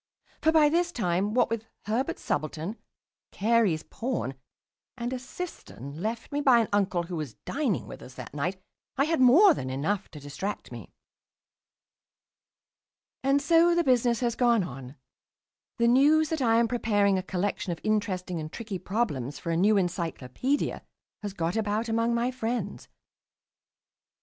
For 0.41 0.51
by 0.51 0.67
this 0.67 0.91
time, 0.91 1.35
what 1.35 1.51
with 1.51 1.65
Herbert's 1.85 2.23
subaltern, 2.23 2.75
Carey's 3.31 3.83
pawn, 3.83 4.33
and 4.97 5.13
a 5.13 5.19
cistern 5.19 6.01
left 6.01 6.31
me 6.31 6.41
by 6.41 6.57
an 6.57 6.69
uncle 6.73 7.03
who 7.03 7.15
was 7.15 7.35
dining 7.45 7.85
with 7.85 8.01
us 8.01 8.15
that 8.15 8.33
night, 8.33 8.59
I 8.97 9.03
had 9.03 9.21
more 9.21 9.53
than 9.53 9.69
enough 9.69 10.09
to 10.09 10.19
distract 10.19 10.71
me. 10.71 10.91
And 13.21 13.43
so 13.43 13.75
the 13.75 13.83
business 13.83 14.21
has 14.21 14.33
gone 14.33 14.63
on. 14.63 14.95
The 15.77 15.87
news 15.87 16.29
that 16.29 16.41
I 16.41 16.57
am 16.57 16.67
preparing 16.67 17.19
a 17.19 17.21
collection 17.21 17.71
of 17.71 17.79
interesting 17.83 18.39
and 18.39 18.51
tricky 18.51 18.79
problems 18.79 19.37
for 19.37 19.51
a 19.51 19.55
new 19.55 19.77
"Encyclopaedia" 19.77 20.81
has 21.21 21.33
got 21.35 21.55
about 21.55 21.87
among 21.87 22.15
my 22.15 22.31
friends. 22.31 22.87